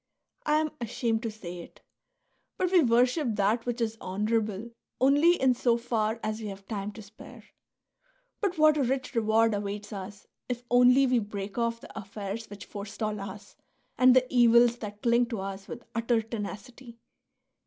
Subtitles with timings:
[0.47, 1.81] I am ashamed to say it;
[2.57, 6.91] but we worship that which is honourable only in so far as we have time
[6.93, 7.43] to spare."
[8.41, 12.65] But what a rich reward awaits us if only we break off the affairs which
[12.65, 13.55] forestall us
[13.95, 16.97] and the evils that cling to us with utter tenacity